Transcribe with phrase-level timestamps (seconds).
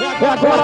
[0.00, 0.62] É agora,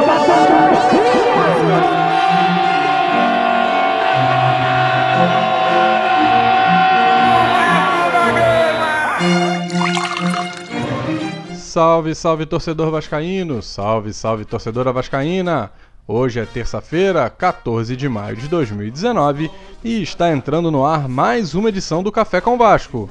[11.55, 15.71] Salve, salve torcedor vascaíno, salve, salve torcedora vascaína.
[16.09, 19.49] Hoje é terça-feira, 14 de maio de 2019
[19.85, 23.09] e está entrando no ar mais uma edição do Café com Vasco.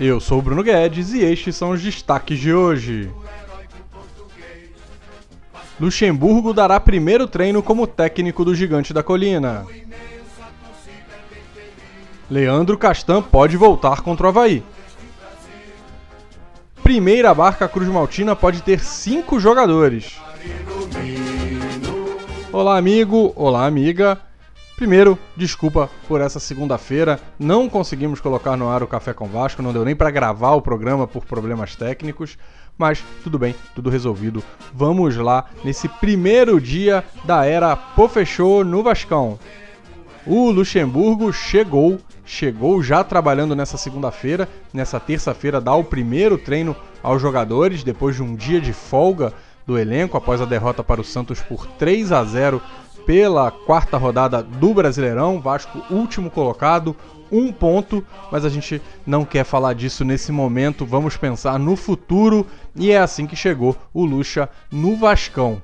[0.00, 3.10] Eu sou o Bruno Guedes e estes são os destaques de hoje.
[5.82, 9.66] Luxemburgo dará primeiro treino como técnico do Gigante da Colina.
[12.30, 14.62] Leandro Castan pode voltar contra o Havaí.
[16.84, 20.20] Primeira barca Cruz Maltina pode ter cinco jogadores.
[22.52, 23.32] Olá, amigo.
[23.34, 24.20] Olá, amiga.
[24.82, 29.72] Primeiro, desculpa por essa segunda-feira, não conseguimos colocar no ar o Café com Vasco, não
[29.72, 32.36] deu nem para gravar o programa por problemas técnicos,
[32.76, 34.42] mas tudo bem, tudo resolvido.
[34.74, 39.38] Vamos lá nesse primeiro dia da era Pô Fechou no Vascão.
[40.26, 47.22] O Luxemburgo chegou, chegou já trabalhando nessa segunda-feira, nessa terça-feira dá o primeiro treino aos
[47.22, 49.32] jogadores depois de um dia de folga
[49.64, 52.60] do elenco após a derrota para o Santos por 3 a 0
[53.06, 55.40] pela quarta rodada do Brasileirão.
[55.40, 56.96] Vasco último colocado,
[57.30, 60.84] um ponto, mas a gente não quer falar disso nesse momento.
[60.84, 65.62] Vamos pensar no futuro e é assim que chegou o Lucha no Vascão.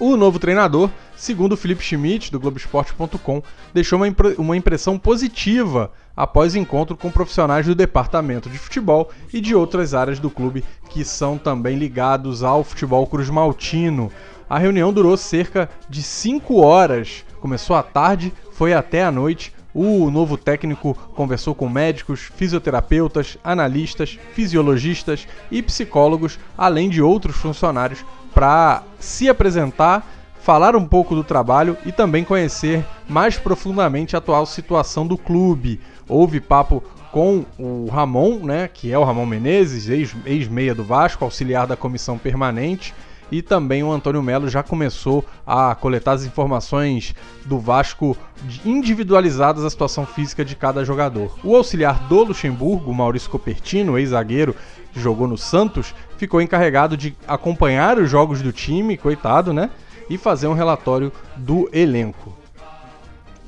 [0.00, 3.40] O novo treinador, segundo Felipe Schmidt, do Globoesporte.com,
[3.72, 9.40] deixou uma, impre uma impressão positiva após encontro com profissionais do departamento de futebol e
[9.40, 14.10] de outras áreas do clube que são também ligados ao futebol cruz maltino.
[14.52, 19.50] A reunião durou cerca de 5 horas, começou à tarde, foi até a noite.
[19.72, 28.04] O novo técnico conversou com médicos, fisioterapeutas, analistas, fisiologistas e psicólogos, além de outros funcionários
[28.34, 30.06] para se apresentar,
[30.42, 35.80] falar um pouco do trabalho e também conhecer mais profundamente a atual situação do clube.
[36.06, 41.66] Houve papo com o Ramon, né, que é o Ramon Menezes, ex-meia do Vasco, auxiliar
[41.66, 42.94] da comissão permanente,
[43.32, 47.14] e também o Antônio Melo já começou a coletar as informações
[47.46, 48.14] do Vasco
[48.62, 51.34] individualizadas a situação física de cada jogador.
[51.42, 54.54] O auxiliar do Luxemburgo, Maurício Copertino, ex-zagueiro,
[54.92, 59.70] que jogou no Santos, ficou encarregado de acompanhar os jogos do time, coitado, né?
[60.10, 62.41] E fazer um relatório do elenco.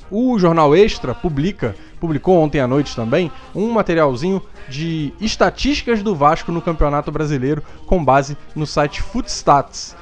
[0.09, 6.51] O Jornal Extra publica, publicou ontem à noite também, um materialzinho de estatísticas do Vasco
[6.51, 9.95] no Campeonato Brasileiro com base no site Footstats.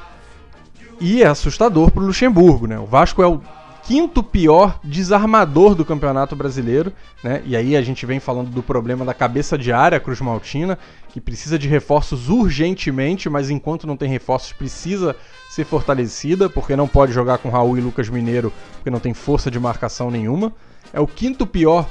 [0.99, 2.77] E é assustador para o Luxemburgo, né?
[2.79, 3.41] O Vasco é o
[3.85, 6.91] quinto pior desarmador do Campeonato Brasileiro,
[7.23, 7.43] né?
[7.45, 10.79] E aí a gente vem falando do problema da cabeça de área Cruz Maltina,
[11.09, 15.15] que precisa de reforços urgentemente, mas enquanto não tem reforços precisa
[15.49, 19.51] ser fortalecida, porque não pode jogar com Raul e Lucas Mineiro, porque não tem força
[19.51, 20.53] de marcação nenhuma.
[20.91, 21.87] É o quinto pior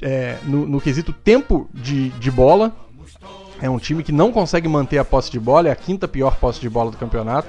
[0.00, 2.74] é, no, no, quesito tempo de, de bola.
[3.60, 6.36] É um time que não consegue manter a posse de bola, é a quinta pior
[6.36, 7.48] posse de bola do campeonato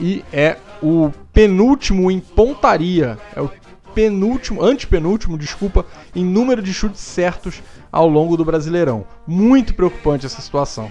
[0.00, 3.50] e é o penúltimo em pontaria, é o
[3.94, 9.04] penúltimo, antepenúltimo, desculpa, em número de chutes certos ao longo do Brasileirão.
[9.26, 10.90] Muito preocupante essa situação.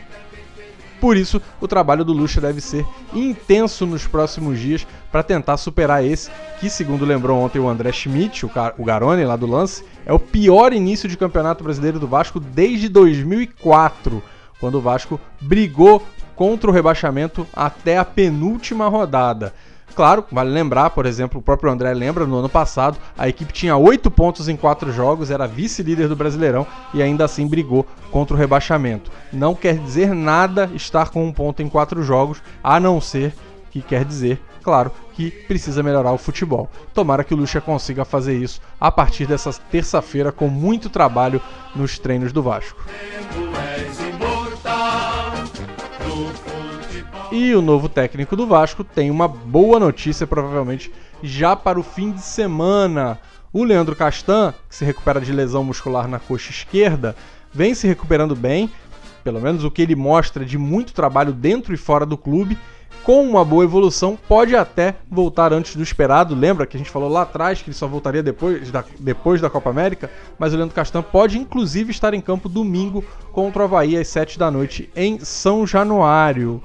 [1.00, 6.04] Por isso, o trabalho do Lucha deve ser intenso nos próximos dias para tentar superar
[6.04, 10.12] esse, que, segundo lembrou ontem o André Schmidt, o, o Garone lá do lance, é
[10.12, 14.24] o pior início de campeonato brasileiro do Vasco desde 2004,
[14.60, 16.04] quando o Vasco brigou
[16.38, 19.54] contra o rebaixamento até a penúltima rodada.
[19.96, 23.76] Claro, vale lembrar, por exemplo, o próprio André lembra, no ano passado, a equipe tinha
[23.76, 28.38] 8 pontos em 4 jogos, era vice-líder do Brasileirão e ainda assim brigou contra o
[28.38, 29.12] rebaixamento.
[29.34, 33.34] Não quer dizer nada estar com um ponto em 4 jogos, a não ser
[33.72, 36.70] que quer dizer, claro, que precisa melhorar o futebol.
[36.94, 41.42] Tomara que o Lucha consiga fazer isso a partir dessa terça-feira com muito trabalho
[41.76, 42.80] nos treinos do Vasco.
[47.32, 50.92] E o novo técnico do Vasco tem uma boa notícia, provavelmente
[51.22, 53.20] já para o fim de semana.
[53.52, 57.16] O Leandro Castan, que se recupera de lesão muscular na coxa esquerda,
[57.54, 58.70] vem se recuperando bem,
[59.24, 62.58] pelo menos o que ele mostra de muito trabalho dentro e fora do clube.
[63.04, 66.36] Com uma boa evolução, pode até voltar antes do esperado.
[66.36, 69.50] Lembra que a gente falou lá atrás que ele só voltaria depois da, depois da
[69.50, 70.12] Copa América?
[70.38, 74.38] Mas o Leandro Castan pode inclusive estar em campo domingo contra o Havaí às 7
[74.38, 76.62] da noite em São Januário.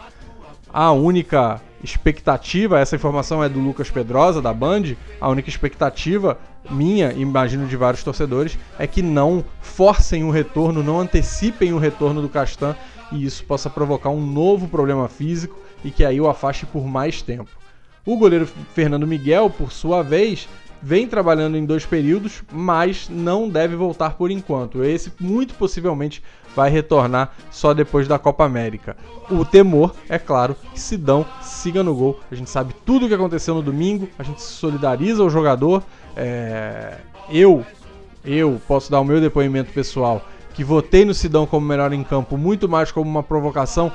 [0.73, 6.39] A única expectativa, essa informação é do Lucas Pedrosa, da Band, a única expectativa
[6.71, 12.23] minha, imagino de vários torcedores, é que não forcem o retorno, não antecipem o retorno
[12.23, 12.75] do Castan
[13.11, 17.23] e isso possa provocar um novo problema físico e que aí o afaste por mais
[17.23, 17.51] tempo.
[18.05, 20.49] O goleiro Fernando Miguel, por sua vez,
[20.83, 24.83] vem trabalhando em dois períodos, mas não deve voltar por enquanto.
[24.83, 26.21] Esse muito possivelmente
[26.57, 28.97] vai retornar só depois da Copa América.
[29.31, 32.19] O temor, é claro, que Sidão siga no gol.
[32.31, 35.83] A gente sabe tudo o que aconteceu no domingo, a gente se solidariza ao jogador.
[36.17, 36.99] É...
[37.31, 37.65] Eu,
[38.25, 42.37] eu posso dar o meu depoimento pessoal, que votei no Sidão como melhor em campo,
[42.37, 43.93] muito mais como uma provocação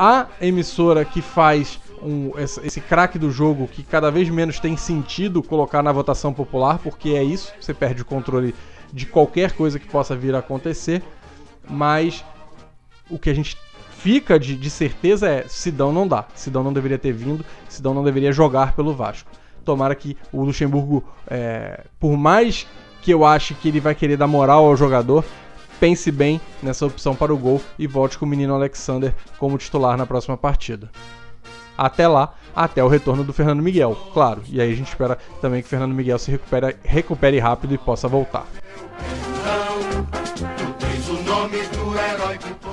[0.00, 4.74] à emissora que faz um, esse, esse craque do jogo que cada vez menos tem
[4.74, 8.54] sentido colocar na votação popular, porque é isso, você perde o controle
[8.90, 11.02] de qualquer coisa que possa vir a acontecer.
[11.68, 12.24] Mas
[13.10, 13.58] o que a gente
[13.98, 16.24] fica de, de certeza é: Sidão não dá.
[16.34, 19.30] Sidão não deveria ter vindo, Sidão não deveria jogar pelo Vasco.
[19.66, 22.66] Tomara que o Luxemburgo, é, por mais
[23.02, 25.22] que eu ache que ele vai querer dar moral ao jogador,
[25.80, 29.96] pense bem nessa opção para o gol e volte com o menino Alexander como titular
[29.96, 30.90] na próxima partida
[31.80, 34.42] até lá, até o retorno do Fernando Miguel, claro.
[34.50, 37.78] E aí a gente espera também que o Fernando Miguel se recupere, recupere rápido e
[37.78, 38.46] possa voltar.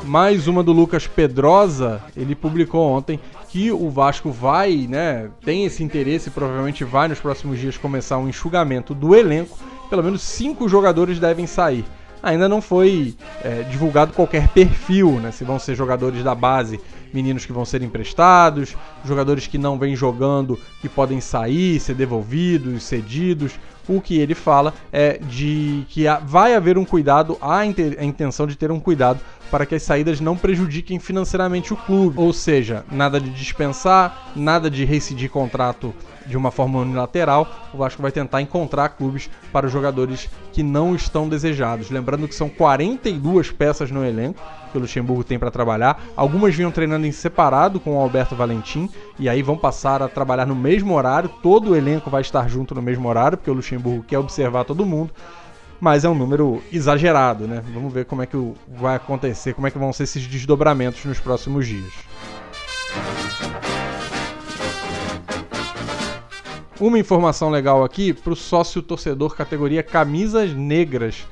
[0.03, 3.17] Mais uma do Lucas Pedrosa, ele publicou ontem
[3.47, 8.27] que o Vasco vai, né, tem esse interesse, provavelmente vai nos próximos dias começar um
[8.27, 9.57] enxugamento do elenco.
[9.89, 11.85] Pelo menos cinco jogadores devem sair
[12.21, 15.31] ainda não foi é, divulgado qualquer perfil, né?
[15.31, 16.79] Se vão ser jogadores da base,
[17.13, 18.75] meninos que vão ser emprestados,
[19.05, 23.53] jogadores que não vêm jogando, que podem sair, ser devolvidos, cedidos.
[23.87, 28.57] O que ele fala é de que vai haver um cuidado, há a intenção de
[28.57, 32.19] ter um cuidado para que as saídas não prejudiquem financeiramente o clube.
[32.19, 35.93] Ou seja, nada de dispensar, nada de rescindir contrato
[36.27, 37.47] de uma forma unilateral.
[37.73, 41.89] O Vasco vai tentar encontrar clubes para os jogadores que não estão desejados.
[41.89, 44.41] Lembrando que são 42 peças no elenco
[44.71, 46.01] que o Luxemburgo tem para trabalhar.
[46.15, 50.45] Algumas vinham treinando em separado com o Alberto Valentim e aí vão passar a trabalhar
[50.45, 51.29] no mesmo horário.
[51.41, 54.85] Todo o elenco vai estar junto no mesmo horário, porque o Luxemburgo quer observar todo
[54.85, 55.11] mundo
[55.79, 57.61] mas é um número exagerado, né?
[57.73, 58.35] Vamos ver como é que
[58.67, 61.93] vai acontecer, como é que vão ser esses desdobramentos nos próximos dias.
[66.79, 71.25] Uma informação legal aqui para o sócio torcedor categoria camisas negras.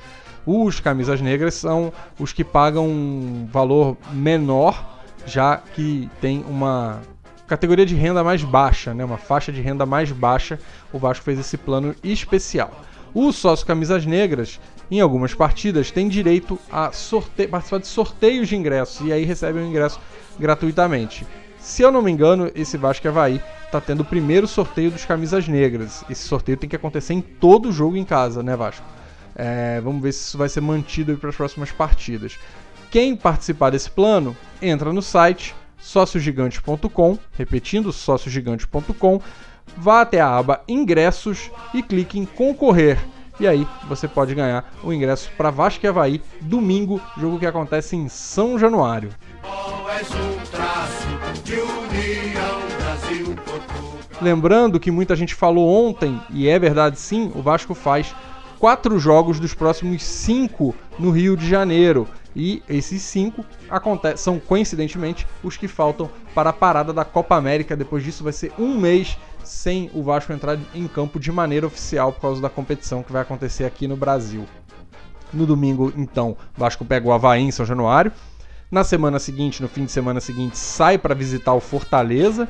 [0.44, 7.00] Os camisas negras são os que pagam um valor menor, já que tem uma
[7.45, 9.06] categoria de renda mais baixa, né?
[9.06, 10.59] uma faixa de renda mais baixa.
[10.92, 12.81] O Vasco fez esse plano especial.
[13.13, 14.59] O sócio camisas negras,
[14.89, 17.48] em algumas partidas, tem direito a sorte...
[17.48, 20.00] participar de sorteios de ingressos e aí recebe o ingresso
[20.39, 21.24] gratuitamente.
[21.65, 25.47] Se eu não me engano, esse Vasco Havaí está tendo o primeiro sorteio dos camisas
[25.47, 26.06] negras.
[26.07, 28.85] Esse sorteio tem que acontecer em todo jogo em casa, né, Vasco?
[29.35, 32.38] É, vamos ver se isso vai ser mantido para as próximas partidas.
[32.91, 39.19] Quem participar desse plano, entra no site sociogigante.com, repetindo, sociogigante.com,
[39.75, 43.00] vá até a aba Ingressos e clique em Concorrer.
[43.39, 47.95] E aí você pode ganhar o ingresso para Vasco e Havaí, domingo, jogo que acontece
[47.95, 49.09] em São Januário.
[54.21, 58.15] Lembrando que muita gente falou ontem, e é verdade sim, o Vasco faz
[58.59, 62.07] quatro jogos dos próximos cinco no Rio de Janeiro.
[62.36, 63.45] E esses cinco
[64.18, 67.77] são coincidentemente os que faltam para a parada da Copa América.
[67.77, 72.12] Depois disso vai ser um mês sem o Vasco entrar em campo de maneira oficial
[72.12, 74.46] por causa da competição que vai acontecer aqui no Brasil.
[75.31, 78.12] No domingo, então, o Vasco pega o Havaí em São Januário.
[78.72, 82.48] Na semana seguinte, no fim de semana seguinte, sai para visitar o Fortaleza.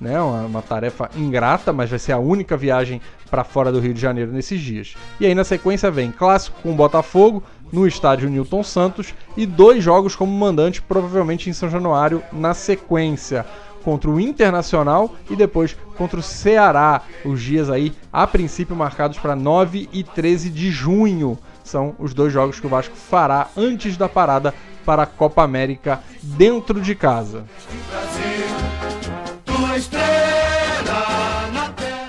[0.00, 3.92] Né, uma, uma, tarefa ingrata, mas vai ser a única viagem para fora do Rio
[3.92, 4.94] de Janeiro nesses dias.
[5.18, 9.82] E aí na sequência vem clássico com o Botafogo no estádio Newton Santos e dois
[9.82, 13.44] jogos como mandante, provavelmente em São Januário, na sequência
[13.82, 17.02] contra o Internacional e depois contra o Ceará.
[17.24, 21.38] Os dias aí, a princípio, marcados para 9 e 13 de junho.
[21.64, 24.54] São os dois jogos que o Vasco fará antes da parada
[24.84, 27.44] para a Copa América dentro de casa.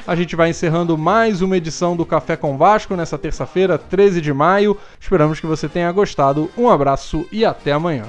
[0.08, 4.34] A gente vai encerrando mais uma edição do Café com Vasco nessa terça-feira, 13 de
[4.34, 4.76] maio.
[5.00, 6.50] Esperamos que você tenha gostado.
[6.58, 8.06] Um abraço e até amanhã.